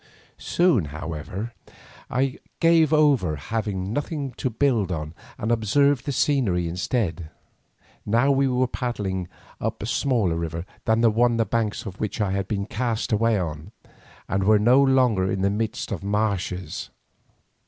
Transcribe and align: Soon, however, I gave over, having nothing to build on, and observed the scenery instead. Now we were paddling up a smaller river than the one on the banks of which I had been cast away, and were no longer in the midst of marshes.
Soon, 0.39 0.85
however, 0.85 1.53
I 2.09 2.39
gave 2.59 2.91
over, 2.91 3.35
having 3.35 3.93
nothing 3.93 4.31
to 4.37 4.49
build 4.49 4.91
on, 4.91 5.13
and 5.37 5.51
observed 5.51 6.07
the 6.07 6.11
scenery 6.11 6.67
instead. 6.67 7.29
Now 8.03 8.31
we 8.31 8.47
were 8.47 8.65
paddling 8.65 9.27
up 9.59 9.83
a 9.83 9.85
smaller 9.85 10.37
river 10.37 10.65
than 10.85 11.01
the 11.01 11.11
one 11.11 11.33
on 11.33 11.37
the 11.37 11.45
banks 11.45 11.85
of 11.85 11.99
which 11.99 12.19
I 12.19 12.31
had 12.31 12.47
been 12.47 12.65
cast 12.65 13.11
away, 13.11 13.37
and 14.27 14.43
were 14.43 14.57
no 14.57 14.81
longer 14.81 15.31
in 15.31 15.43
the 15.43 15.51
midst 15.51 15.91
of 15.91 16.03
marshes. 16.03 16.89